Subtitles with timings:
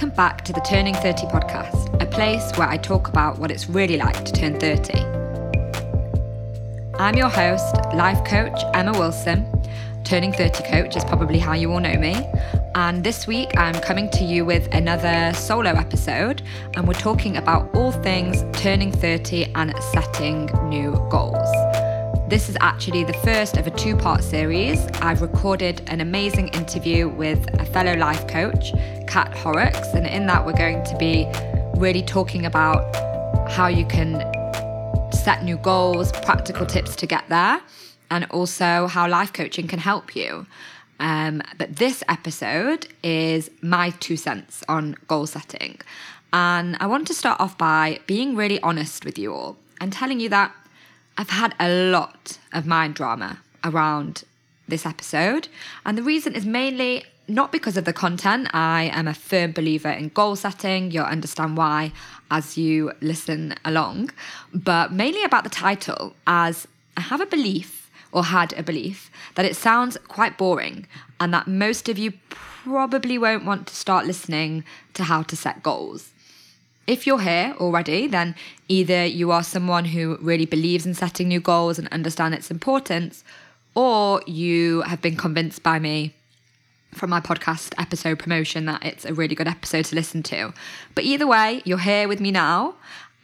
[0.00, 3.68] Welcome back to the Turning 30 podcast, a place where I talk about what it's
[3.68, 4.98] really like to turn 30.
[6.98, 9.44] I'm your host, life coach Emma Wilson.
[10.02, 12.14] Turning 30 coach is probably how you all know me.
[12.74, 16.40] And this week I'm coming to you with another solo episode,
[16.76, 21.89] and we're talking about all things turning 30 and setting new goals.
[22.30, 24.86] This is actually the first of a two part series.
[25.02, 28.70] I've recorded an amazing interview with a fellow life coach,
[29.08, 31.26] Kat Horrocks, and in that, we're going to be
[31.74, 32.94] really talking about
[33.50, 34.20] how you can
[35.12, 37.60] set new goals, practical tips to get there,
[38.12, 40.46] and also how life coaching can help you.
[41.00, 45.80] Um, but this episode is my two cents on goal setting.
[46.32, 50.20] And I want to start off by being really honest with you all and telling
[50.20, 50.54] you that
[51.16, 54.24] I've had a lot of mind drama around
[54.68, 55.48] this episode.
[55.84, 58.48] And the reason is mainly not because of the content.
[58.52, 60.90] I am a firm believer in goal setting.
[60.90, 61.92] You'll understand why
[62.30, 64.10] as you listen along.
[64.54, 66.66] But mainly about the title, as
[66.96, 70.86] I have a belief or had a belief that it sounds quite boring
[71.20, 75.62] and that most of you probably won't want to start listening to how to set
[75.62, 76.10] goals.
[76.86, 78.34] If you're here already, then
[78.68, 83.22] either you are someone who really believes in setting new goals and understand its importance,
[83.74, 86.14] or you have been convinced by me
[86.92, 90.52] from my podcast episode promotion that it's a really good episode to listen to.
[90.94, 92.74] But either way, you're here with me now,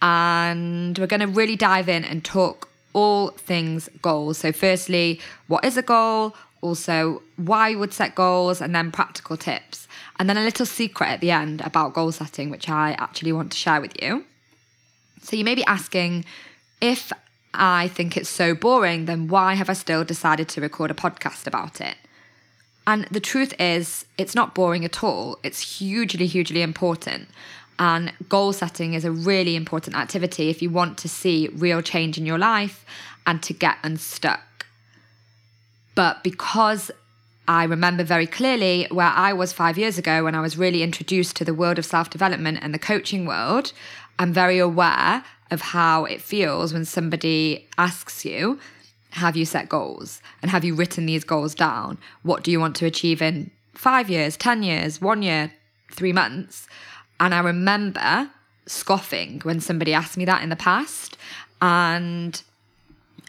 [0.01, 4.39] and we're going to really dive in and talk all things goals.
[4.39, 6.35] So, firstly, what is a goal?
[6.61, 9.87] Also, why you would set goals, and then practical tips.
[10.19, 13.53] And then a little secret at the end about goal setting, which I actually want
[13.53, 14.25] to share with you.
[15.23, 16.25] So you may be asking
[16.81, 17.13] if
[17.53, 21.47] I think it's so boring, then why have I still decided to record a podcast
[21.47, 21.97] about it?
[22.87, 25.39] And the truth is, it's not boring at all.
[25.43, 27.29] It's hugely, hugely important.
[27.79, 32.17] And goal setting is a really important activity if you want to see real change
[32.17, 32.85] in your life
[33.27, 34.41] and to get unstuck.
[35.97, 36.93] But because
[37.49, 41.37] I remember very clearly where I was five years ago when I was really introduced
[41.37, 43.73] to the world of self development and the coaching world.
[44.19, 48.59] I'm very aware of how it feels when somebody asks you,
[49.11, 50.21] Have you set goals?
[50.43, 51.99] And have you written these goals down?
[52.23, 55.53] What do you want to achieve in five years, 10 years, one year,
[55.93, 56.67] three months?
[57.21, 58.31] And I remember
[58.67, 61.17] scoffing when somebody asked me that in the past.
[61.63, 62.43] And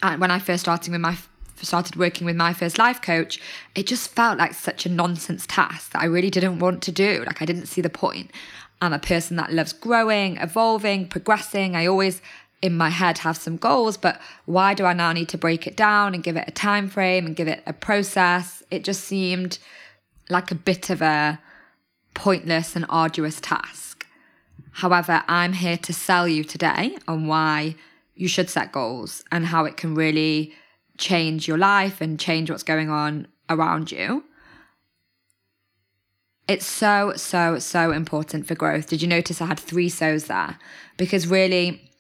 [0.01, 1.17] when I first started with my
[1.65, 3.39] started working with my first life coach,
[3.75, 7.23] it just felt like such a nonsense task that I really didn't want to do.
[7.25, 8.31] Like I didn't see the point.
[8.81, 11.75] I'm a person that loves growing, evolving, progressing.
[11.75, 12.21] I always
[12.61, 15.75] in my head have some goals, but why do I now need to break it
[15.75, 18.63] down and give it a time frame and give it a process?
[18.71, 19.59] It just seemed
[20.29, 21.39] like a bit of a
[22.13, 24.05] pointless and arduous task.
[24.71, 27.75] However, I'm here to sell you today on why
[28.15, 30.53] you should set goals and how it can really
[30.97, 34.23] change your life and change what's going on around you.
[36.47, 38.87] It's so, so, so important for growth.
[38.87, 40.57] Did you notice I had three so's there?
[40.95, 41.91] Because really,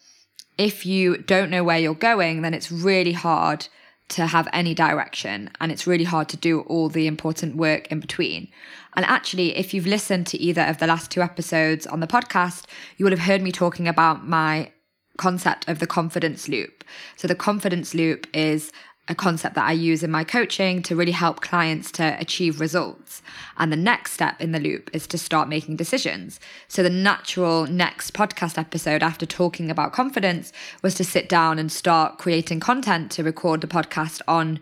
[0.57, 3.67] if you don't know where you're going, then it's really hard
[4.09, 7.99] to have any direction and it's really hard to do all the important work in
[7.99, 8.47] between.
[8.95, 12.65] And actually, if you've listened to either of the last two episodes on the podcast,
[12.95, 14.71] you will have heard me talking about my
[15.17, 16.83] concept of the confidence loop.
[17.15, 18.71] So, the confidence loop is
[19.09, 23.21] a concept that I use in my coaching to really help clients to achieve results.
[23.57, 26.39] And the next step in the loop is to start making decisions.
[26.67, 30.51] So, the natural next podcast episode after talking about confidence
[30.81, 34.59] was to sit down and start creating content to record the podcast on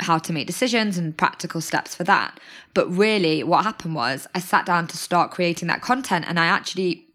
[0.00, 2.38] how to make decisions and practical steps for that.
[2.74, 6.46] But really, what happened was I sat down to start creating that content and I
[6.46, 7.06] actually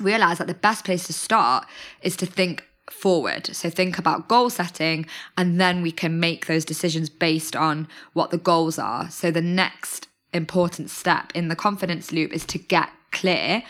[0.00, 1.66] realized that the best place to start
[2.02, 3.54] is to think forward.
[3.54, 5.06] So think about goal setting,
[5.36, 9.10] and then we can make those decisions based on what the goals are.
[9.10, 13.62] So the next important step in the confidence loop is to get clear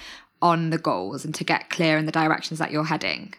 [0.42, 3.34] on the goals and to get clear in the directions that you're heading.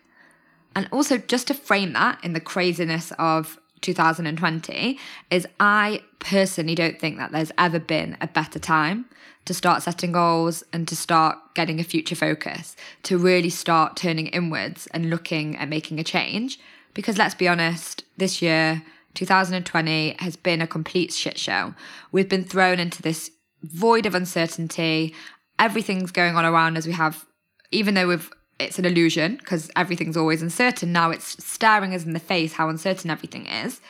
[0.75, 4.99] And also, just to frame that in the craziness of 2020,
[5.31, 9.05] is I personally don't think that there's ever been a better time
[9.45, 14.27] to start setting goals and to start getting a future focus, to really start turning
[14.27, 16.59] inwards and looking at making a change.
[16.93, 18.83] Because let's be honest, this year,
[19.13, 21.73] 2020, has been a complete shit show.
[22.11, 23.31] We've been thrown into this
[23.63, 25.15] void of uncertainty.
[25.57, 26.85] Everything's going on around us.
[26.85, 27.25] We have,
[27.71, 30.91] even though we've it's an illusion because everything's always uncertain.
[30.91, 33.81] Now it's staring us in the face how uncertain everything is.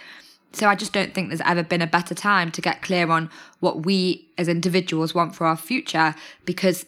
[0.54, 3.30] So I just don't think there's ever been a better time to get clear on
[3.60, 6.16] what we as individuals want for our future
[6.46, 6.86] because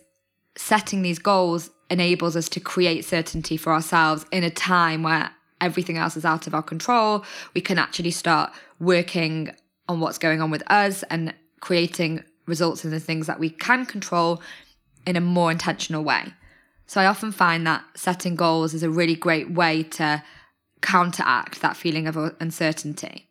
[0.56, 5.31] setting these goals enables us to create certainty for ourselves in a time where
[5.62, 7.24] everything else is out of our control.
[7.54, 9.54] We can actually start working
[9.88, 13.86] on what's going on with us and creating results in the things that we can
[13.86, 14.42] control
[15.06, 16.34] in a more intentional way.
[16.89, 20.24] So I often find that setting goals is a really great way to
[20.81, 23.30] counteract that feeling of uncertainty.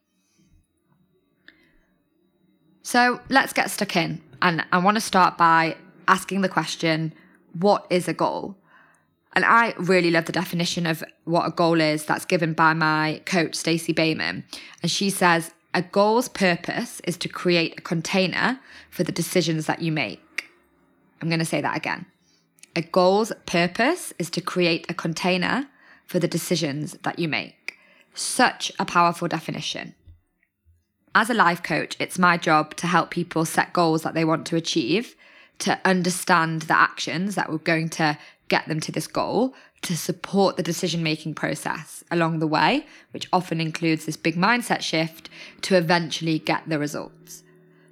[2.84, 4.22] So let's get stuck in.
[4.40, 5.76] And I want to start by
[6.06, 7.12] asking the question
[7.58, 8.56] what is a goal?
[9.32, 13.22] And I really love the definition of what a goal is that's given by my
[13.25, 14.44] coach, Stacey Boehman.
[14.82, 19.82] And she says, a goal's purpose is to create a container for the decisions that
[19.82, 20.44] you make.
[21.20, 22.06] I'm going to say that again.
[22.78, 25.66] A goal's purpose is to create a container
[26.06, 27.76] for the decisions that you make.
[28.14, 29.96] Such a powerful definition.
[31.12, 34.46] As a life coach, it's my job to help people set goals that they want
[34.46, 35.16] to achieve,
[35.58, 38.16] to understand the actions that we're going to
[38.46, 43.28] get them to this goal, to support the decision making process along the way, which
[43.32, 45.28] often includes this big mindset shift
[45.62, 47.42] to eventually get the results.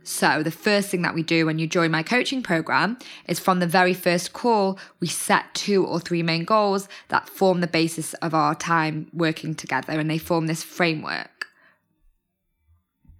[0.08, 3.58] So, the first thing that we do when you join my coaching program is from
[3.58, 8.14] the very first call, we set two or three main goals that form the basis
[8.14, 11.48] of our time working together and they form this framework.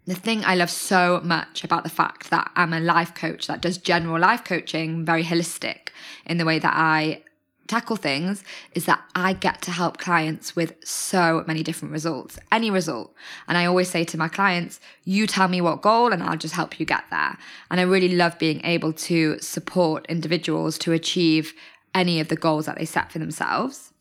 [0.07, 3.61] The thing I love so much about the fact that I'm a life coach that
[3.61, 5.89] does general life coaching, very holistic
[6.25, 7.25] in the way that I
[7.69, 8.43] tackle things
[8.75, 13.15] is that I get to help clients with so many different results, any result.
[13.49, 16.55] And I always say to my clients, you tell me what goal and I'll just
[16.55, 17.39] help you get there.
[17.71, 21.53] And I really love being able to support individuals to achieve
[21.95, 23.93] any of the goals that they set for themselves.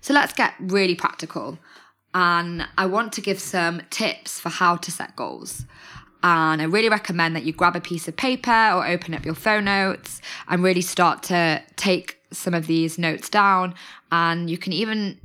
[0.00, 1.58] So let's get really practical.
[2.12, 5.64] And I want to give some tips for how to set goals.
[6.24, 9.34] And I really recommend that you grab a piece of paper or open up your
[9.34, 13.74] phone notes and really start to take some of these notes down.
[14.10, 15.20] And you can even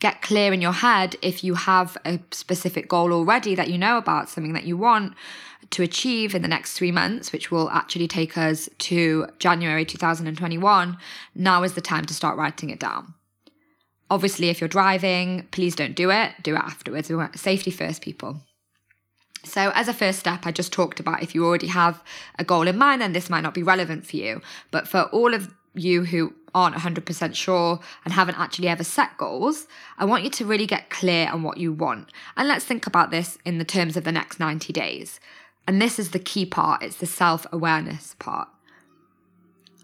[0.00, 3.98] get clear in your head if you have a specific goal already that you know
[3.98, 5.14] about, something that you want
[5.70, 10.98] to achieve in the next three months, which will actually take us to January 2021.
[11.36, 13.14] Now is the time to start writing it down.
[14.10, 16.32] Obviously, if you're driving, please don't do it.
[16.42, 17.12] Do it afterwards.
[17.40, 18.40] Safety first, people.
[19.46, 22.02] So, as a first step, I just talked about if you already have
[22.38, 24.42] a goal in mind, then this might not be relevant for you.
[24.70, 29.66] But for all of you who aren't 100% sure and haven't actually ever set goals,
[29.98, 32.10] I want you to really get clear on what you want.
[32.36, 35.20] And let's think about this in the terms of the next 90 days.
[35.68, 38.48] And this is the key part it's the self awareness part.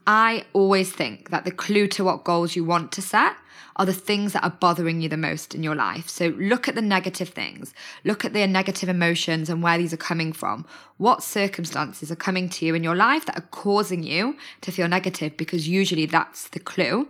[0.06, 3.36] I always think that the clue to what goals you want to set
[3.76, 6.08] are the things that are bothering you the most in your life.
[6.08, 7.72] So look at the negative things,
[8.04, 10.66] look at the negative emotions and where these are coming from.
[10.98, 14.88] What circumstances are coming to you in your life that are causing you to feel
[14.88, 15.36] negative?
[15.36, 17.08] Because usually that's the clue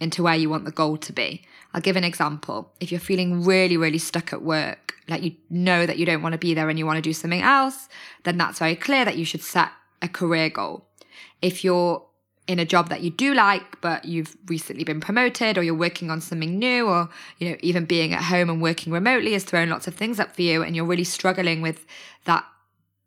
[0.00, 1.42] into where you want the goal to be.
[1.72, 2.72] I'll give an example.
[2.80, 6.34] If you're feeling really, really stuck at work, like you know that you don't want
[6.34, 7.88] to be there and you want to do something else,
[8.22, 9.70] then that's very clear that you should set
[10.00, 10.86] a career goal.
[11.42, 12.04] If you're
[12.46, 16.10] in a job that you do like, but you've recently been promoted or you're working
[16.10, 19.70] on something new, or, you know, even being at home and working remotely has thrown
[19.70, 21.86] lots of things up for you and you're really struggling with
[22.24, 22.44] that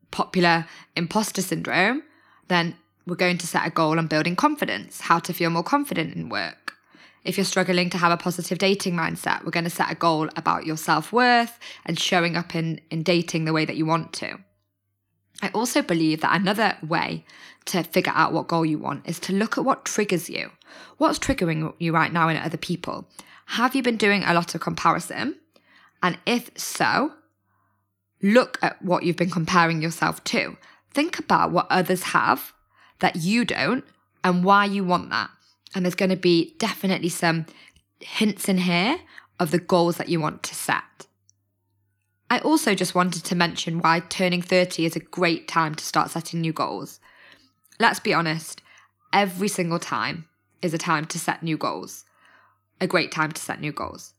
[0.10, 2.02] popular imposter syndrome,
[2.48, 6.16] then we're going to set a goal on building confidence, how to feel more confident
[6.16, 6.74] in work.
[7.24, 10.30] If you're struggling to have a positive dating mindset, we're going to set a goal
[10.36, 14.14] about your self worth and showing up in, in dating the way that you want
[14.14, 14.40] to.
[15.42, 17.26] I also believe that another way
[17.66, 20.52] to figure out what goal you want is to look at what triggers you.
[20.98, 23.08] What's triggering you right now in other people?
[23.48, 25.36] Have you been doing a lot of comparison?
[26.02, 27.14] And if so,
[28.22, 30.58] look at what you've been comparing yourself to.
[30.92, 32.54] Think about what others have
[33.00, 33.86] that you don't
[34.24, 35.30] and why you want that.
[35.76, 37.46] And there's going to be definitely some
[38.00, 39.00] hints in here
[39.40, 41.07] of the goals that you want to set.
[42.30, 46.12] I also just wanted to mention why turning 30 is a great time to start
[46.12, 47.00] setting new goals.
[47.80, 48.62] Let's be honest,
[49.14, 50.26] every single time
[50.62, 52.04] is a time to set new goals,
[52.82, 54.14] a great time to set new goals.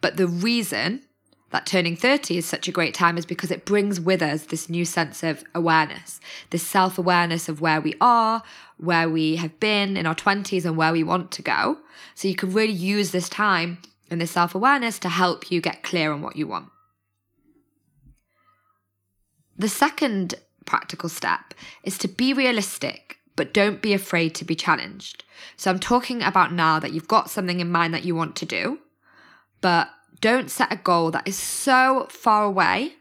[0.00, 1.02] But the reason
[1.50, 4.70] that turning 30 is such a great time is because it brings with us this
[4.70, 8.42] new sense of awareness, this self awareness of where we are,
[8.78, 11.76] where we have been in our 20s, and where we want to go.
[12.14, 13.78] So you can really use this time
[14.10, 16.70] and this self awareness to help you get clear on what you want.
[19.60, 21.52] The second practical step
[21.82, 25.22] is to be realistic, but don't be afraid to be challenged.
[25.58, 28.46] So I'm talking about now that you've got something in mind that you want to
[28.46, 28.78] do,
[29.60, 29.90] but
[30.22, 32.94] don't set a goal that is so far away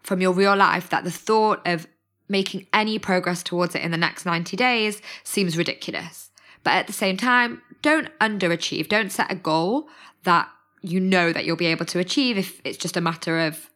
[0.00, 1.86] from your real life that the thought of
[2.28, 6.30] making any progress towards it in the next 90 days seems ridiculous.
[6.64, 8.88] But at the same time, don't underachieve.
[8.88, 9.86] Don't set a goal
[10.24, 10.48] that
[10.80, 13.70] you know that you'll be able to achieve if it's just a matter of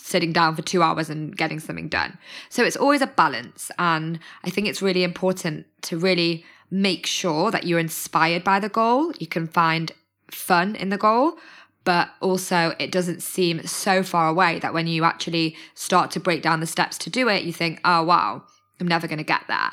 [0.00, 2.18] sitting down for two hours and getting something done.
[2.48, 3.70] So it's always a balance.
[3.78, 8.68] And I think it's really important to really make sure that you're inspired by the
[8.68, 9.12] goal.
[9.18, 9.92] You can find
[10.30, 11.38] fun in the goal,
[11.84, 16.42] but also it doesn't seem so far away that when you actually start to break
[16.42, 18.42] down the steps to do it, you think, oh, wow,
[18.80, 19.70] I'm never going to get there.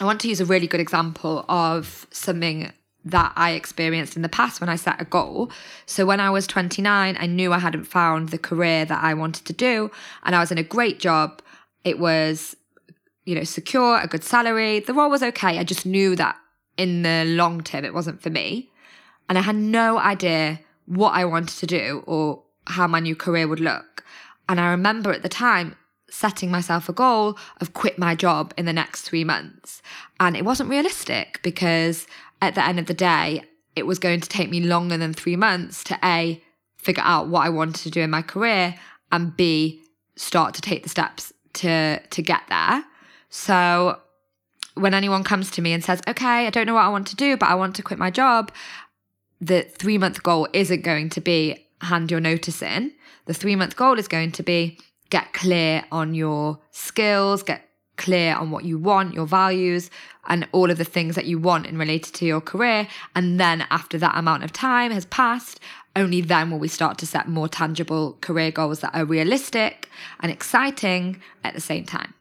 [0.00, 2.72] I want to use a really good example of something
[3.04, 5.50] that I experienced in the past when I set a goal.
[5.86, 9.46] So when I was 29, I knew I hadn't found the career that I wanted
[9.46, 9.90] to do
[10.24, 11.42] and I was in a great job.
[11.84, 12.56] It was
[13.24, 14.80] you know, secure, a good salary.
[14.80, 15.58] The role was okay.
[15.58, 16.36] I just knew that
[16.76, 18.70] in the long term it wasn't for me.
[19.28, 23.46] And I had no idea what I wanted to do or how my new career
[23.46, 24.04] would look.
[24.48, 25.76] And I remember at the time
[26.10, 29.80] setting myself a goal of quit my job in the next three months.
[30.18, 32.08] And it wasn't realistic because
[32.40, 33.44] at the end of the day,
[33.76, 36.42] it was going to take me longer than three months to A,
[36.76, 38.74] figure out what I wanted to do in my career,
[39.12, 39.82] and B,
[40.16, 42.84] start to take the steps to to get there.
[43.28, 44.00] So
[44.74, 47.16] when anyone comes to me and says, okay, I don't know what I want to
[47.16, 48.52] do, but I want to quit my job,
[49.40, 52.92] the three month goal isn't going to be hand your notice in.
[53.26, 54.78] The three month goal is going to be
[55.10, 57.69] get clear on your skills, get
[58.00, 59.90] clear on what you want, your values,
[60.26, 62.88] and all of the things that you want in related to your career.
[63.14, 65.60] And then after that amount of time has passed,
[65.94, 69.88] only then will we start to set more tangible career goals that are realistic
[70.20, 72.14] and exciting at the same time.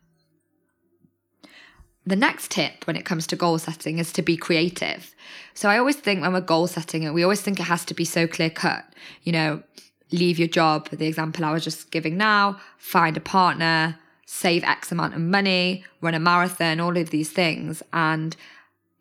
[2.06, 5.14] The next tip when it comes to goal setting is to be creative.
[5.54, 8.06] So I always think when we're goal setting, we always think it has to be
[8.06, 8.84] so clear cut.
[9.24, 9.64] You know,
[10.12, 14.00] leave your job, the example I was just giving now, find a partner,
[14.32, 17.82] save X amount of money, run a marathon, all of these things.
[17.92, 18.36] And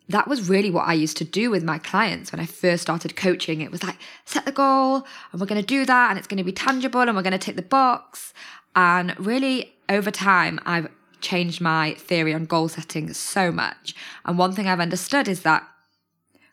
[0.09, 3.15] that was really what I used to do with my clients when I first started
[3.15, 3.61] coaching.
[3.61, 6.39] It was like, set the goal and we're going to do that and it's going
[6.39, 8.33] to be tangible and we're going to tick the box.
[8.75, 10.89] And really, over time, I've
[11.21, 13.95] changed my theory on goal setting so much.
[14.25, 15.69] And one thing I've understood is that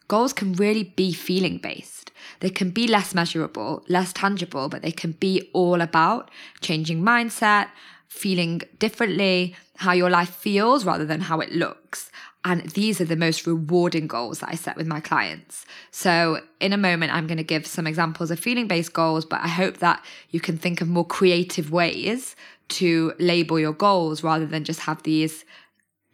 [0.10, 2.12] goals can really be feeling based.
[2.42, 6.30] They can be less measurable, less tangible, but they can be all about
[6.60, 7.70] changing mindset,
[8.16, 12.12] feeling differently, how your life feels rather than how it looks.
[12.44, 15.66] And these are the most rewarding goals that I set with my clients.
[15.90, 19.42] So, in a moment, I'm going to give some examples of feeling based goals, but
[19.42, 22.36] I hope that you can think of more creative ways
[22.68, 25.44] to label your goals rather than just have these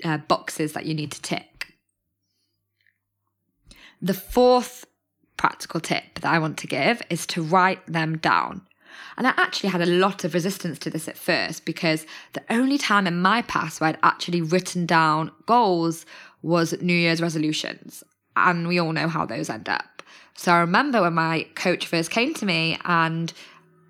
[0.04, 1.74] uh, boxes that you need to tick.
[4.02, 4.86] The fourth
[5.38, 8.62] practical tip that I want to give is to write them down.
[9.18, 12.78] And I actually had a lot of resistance to this at first because the only
[12.78, 16.06] time in my past where I'd actually written down goals
[16.42, 18.04] was New Year's resolutions.
[18.36, 20.04] And we all know how those end up.
[20.36, 23.32] So I remember when my coach first came to me and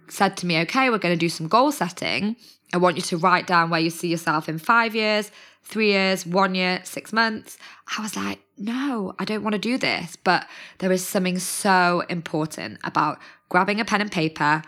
[0.09, 2.35] said to me, okay, we're going to do some goal setting.
[2.73, 5.31] I want you to write down where you see yourself in five years,
[5.63, 7.57] three years, one year, six months.
[7.97, 10.15] I was like, no, I don't want to do this.
[10.15, 10.47] But
[10.79, 14.63] there is something so important about grabbing a pen and paper.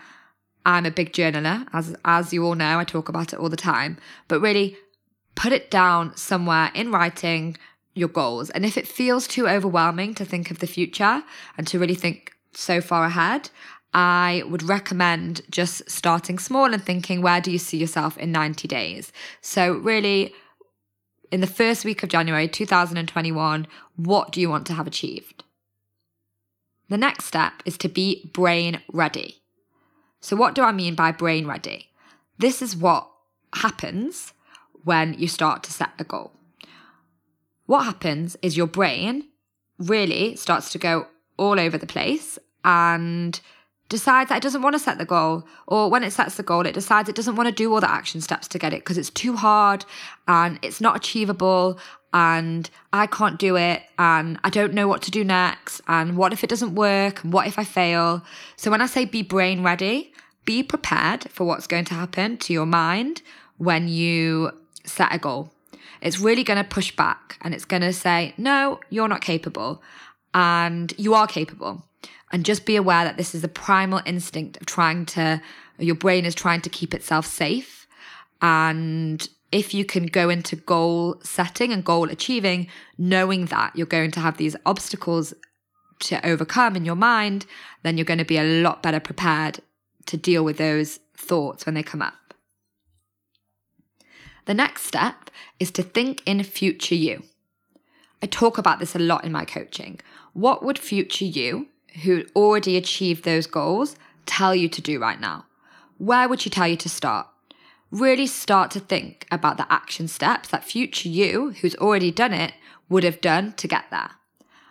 [0.64, 3.56] I'm a big journaler, as as you all know, I talk about it all the
[3.56, 3.98] time.
[4.28, 4.76] But really
[5.34, 7.56] put it down somewhere in writing
[7.94, 8.50] your goals.
[8.50, 11.22] And if it feels too overwhelming to think of the future
[11.56, 13.50] and to really think so far ahead,
[13.92, 18.66] I would recommend just starting small and thinking, where do you see yourself in 90
[18.66, 19.12] days?
[19.40, 20.34] So, really,
[21.30, 23.66] in the first week of January 2021,
[23.96, 25.44] what do you want to have achieved?
[26.88, 29.43] The next step is to be brain ready.
[30.24, 31.90] So, what do I mean by brain ready?
[32.38, 33.10] This is what
[33.56, 34.32] happens
[34.82, 36.32] when you start to set a goal.
[37.66, 39.28] What happens is your brain
[39.78, 43.38] really starts to go all over the place and
[43.88, 46.66] decides that it doesn't want to set the goal, or when it sets the goal,
[46.66, 48.98] it decides it doesn't want to do all the action steps to get it because
[48.98, 49.84] it's too hard
[50.26, 51.78] and it's not achievable
[52.12, 56.32] and I can't do it and I don't know what to do next and what
[56.32, 58.24] if it doesn't work and what if I fail.
[58.56, 60.12] So when I say be brain ready,
[60.44, 63.22] be prepared for what's going to happen to your mind
[63.58, 64.52] when you
[64.84, 65.50] set a goal.
[66.00, 69.82] It's really going to push back and it's going to say, no, you're not capable.
[70.34, 71.84] And you are capable.
[72.32, 75.40] And just be aware that this is a primal instinct of trying to,
[75.78, 77.86] your brain is trying to keep itself safe.
[78.42, 82.66] And if you can go into goal setting and goal achieving,
[82.98, 85.32] knowing that you're going to have these obstacles
[86.00, 87.46] to overcome in your mind,
[87.82, 89.60] then you're going to be a lot better prepared
[90.06, 92.34] to deal with those thoughts when they come up.
[94.46, 97.22] The next step is to think in future you.
[98.22, 100.00] I talk about this a lot in my coaching.
[100.32, 101.68] What would future you,
[102.02, 103.96] who already achieved those goals,
[104.26, 105.46] tell you to do right now?
[105.98, 107.28] Where would she tell you to start?
[107.90, 112.54] Really start to think about the action steps that future you, who's already done it,
[112.88, 114.10] would have done to get there.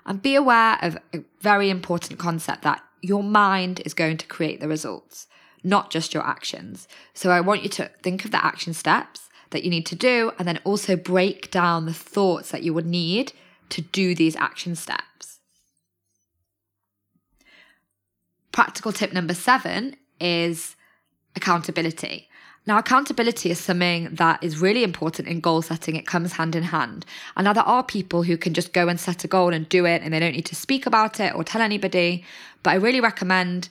[0.05, 4.59] And be aware of a very important concept that your mind is going to create
[4.59, 5.27] the results,
[5.63, 6.87] not just your actions.
[7.13, 10.33] So I want you to think of the action steps that you need to do
[10.37, 13.31] and then also break down the thoughts that you would need
[13.69, 15.03] to do these action steps.
[18.53, 20.77] Practical tip number seven is
[21.35, 22.29] accountability.
[22.65, 25.97] Now, accountability is something that is really important in goal setting.
[25.97, 27.05] It comes hand in hand.
[27.35, 29.85] And now there are people who can just go and set a goal and do
[29.85, 32.23] it and they don't need to speak about it or tell anybody.
[32.61, 33.67] But I really recommend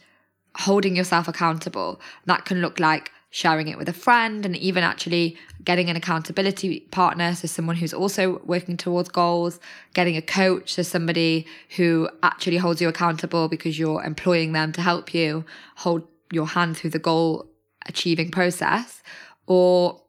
[0.57, 2.01] holding yourself accountable.
[2.27, 6.81] That can look like sharing it with a friend and even actually getting an accountability
[6.91, 7.35] partner.
[7.35, 9.59] So, someone who's also working towards goals,
[9.95, 10.75] getting a coach.
[10.75, 11.47] So, somebody
[11.77, 15.45] who actually holds you accountable because you're employing them to help you
[15.77, 17.47] hold your hand through the goal
[17.87, 19.03] achieving process
[19.47, 20.01] or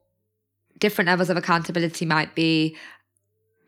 [0.79, 2.75] different levels of accountability might be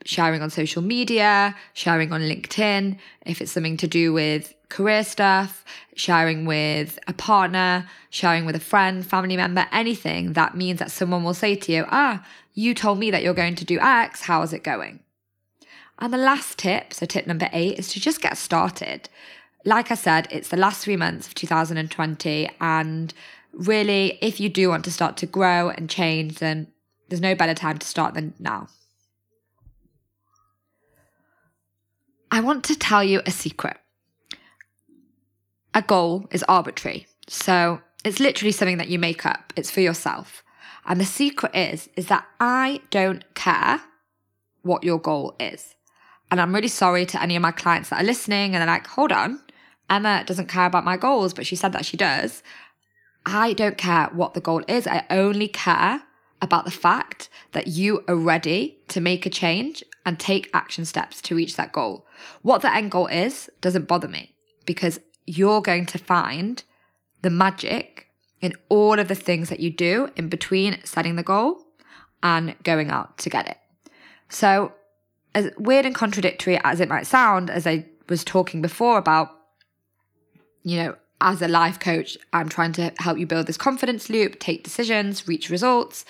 [0.05, 5.65] sharing on social media, sharing on LinkedIn, if it's something to do with career stuff,
[5.95, 11.23] sharing with a partner, sharing with a friend, family member, anything that means that someone
[11.23, 14.41] will say to you, ah, you told me that you're going to do X, how
[14.43, 14.99] is it going?
[15.99, 19.09] And the last tip, so tip number eight, is to just get started.
[19.65, 23.13] Like I said, it's the last three months of 2020, and
[23.53, 26.67] really, if you do want to start to grow and change, then
[27.09, 28.67] there's no better time to start than now.
[32.35, 33.77] I want to tell you a secret.
[35.73, 37.07] A goal is arbitrary.
[37.29, 39.53] So it's literally something that you make up.
[39.55, 40.43] It's for yourself.
[40.85, 43.79] And the secret is is that I don't care
[44.63, 45.75] what your goal is.
[46.29, 48.87] And I'm really sorry to any of my clients that are listening and they're like,
[48.87, 49.39] "Hold on.
[49.89, 52.43] Emma doesn't care about my goals, but she said that she does."
[53.25, 54.87] I don't care what the goal is.
[54.87, 56.03] I only care
[56.41, 61.21] about the fact that you are ready to make a change and take action steps
[61.23, 62.05] to reach that goal.
[62.43, 66.63] What the end goal is doesn't bother me because you're going to find
[67.21, 68.07] the magic
[68.41, 71.65] in all of the things that you do in between setting the goal
[72.21, 73.57] and going out to get it.
[74.29, 74.73] So,
[75.33, 79.31] as weird and contradictory as it might sound, as I was talking before about,
[80.63, 84.39] you know, as a life coach, I'm trying to help you build this confidence loop,
[84.39, 86.05] take decisions, reach results.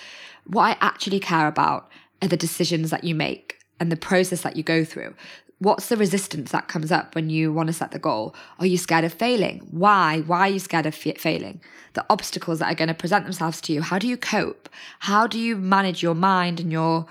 [0.46, 1.90] What I actually care about
[2.22, 5.14] are the decisions that you make and the process that you go through.
[5.60, 8.36] What's the resistance that comes up when you want to set the goal?
[8.60, 9.60] Are you scared of failing?
[9.72, 10.20] Why?
[10.22, 11.62] Why are you scared of failing?
[11.94, 13.82] The obstacles that are going to present themselves to you.
[13.82, 14.68] How do you cope?
[15.00, 17.06] How do you manage your mind and your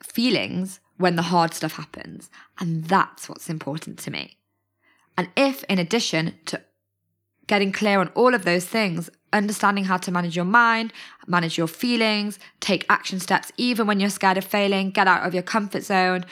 [0.00, 2.30] feelings when the hard stuff happens?
[2.60, 4.36] And that's what's important to me.
[5.18, 6.62] And if, in addition to
[7.48, 10.92] getting clear on all of those things, understanding how to manage your mind,
[11.26, 15.34] manage your feelings, take action steps even when you're scared of failing, get out of
[15.34, 16.24] your comfort zone,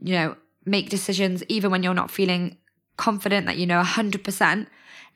[0.00, 2.56] you know, make decisions even when you're not feeling
[2.96, 4.66] confident that you know 100%.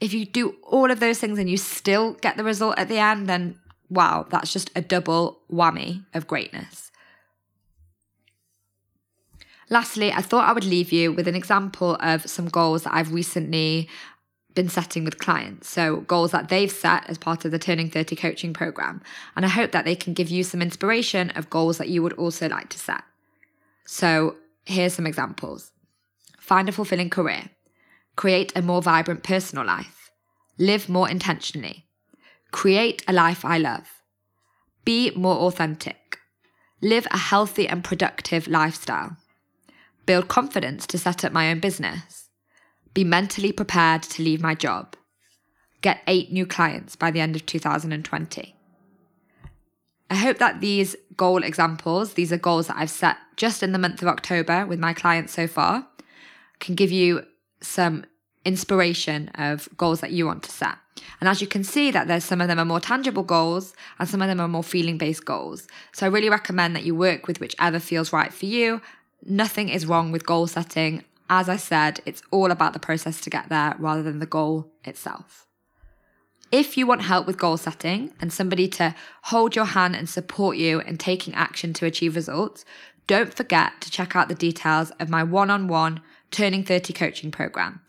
[0.01, 2.99] If you do all of those things and you still get the result at the
[2.99, 6.91] end, then wow, that's just a double whammy of greatness.
[9.69, 13.13] Lastly, I thought I would leave you with an example of some goals that I've
[13.13, 13.89] recently
[14.57, 15.69] been setting with clients.
[15.69, 19.01] So, goals that they've set as part of the Turning 30 coaching program.
[19.37, 22.15] And I hope that they can give you some inspiration of goals that you would
[22.15, 23.05] also like to set.
[23.85, 25.71] So, here's some examples.
[26.41, 27.51] Find a fulfilling career,
[28.17, 30.11] create a more vibrant personal life,
[30.59, 31.87] live more intentionally,
[32.51, 34.03] create a life I love,
[34.85, 36.19] be more authentic,
[36.81, 39.17] live a healthy and productive lifestyle,
[40.07, 42.26] build confidence to set up my own business
[42.97, 44.97] be mentally prepared to leave my job,
[45.83, 48.57] get eight new clients by the end of 2020.
[50.09, 53.79] I hope that these goal examples, these are goals that I've set just in the
[53.79, 55.87] month of October with my clients so far,
[56.59, 57.27] can give you
[57.61, 58.07] some
[58.47, 60.77] inspiration of goals that you want to set.
[61.21, 64.09] And as you can see that there's some of them are more tangible goals and
[64.09, 65.69] some of them are more feeling based goals.
[65.93, 68.81] So I really recommend that you work with whichever feels right for you.
[69.23, 73.31] Nothing is wrong with goal setting as I said, it's all about the process to
[73.31, 75.47] get there rather than the goal itself.
[76.53, 80.57] If you want help with goal setting and somebody to hold your hand and support
[80.57, 82.65] you in taking action to achieve results,
[83.07, 87.31] don't forget to check out the details of my one on one Turning 30 coaching
[87.31, 87.81] program.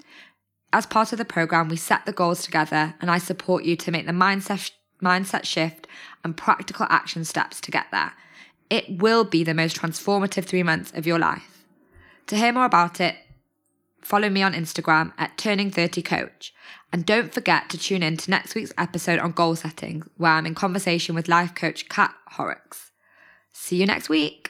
[0.71, 3.91] As part of the program, we set the goals together and I support you to
[3.91, 4.71] make the mindset,
[5.01, 5.87] mindset shift,
[6.23, 8.13] and practical action steps to get there.
[8.69, 11.65] It will be the most transformative three months of your life.
[12.27, 13.15] To hear more about it,
[14.07, 16.51] follow me on Instagram at Turning30Coach.
[16.93, 20.45] And don't forget to tune in to next week's episode on goal setting, where I'm
[20.45, 22.91] in conversation with life coach Kat Horrocks.
[23.51, 24.46] See you next week.